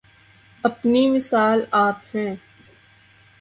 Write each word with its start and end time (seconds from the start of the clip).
اپنی 0.63 1.09
مثال 1.09 1.65
آپ 1.71 2.15
ہے 2.15 2.27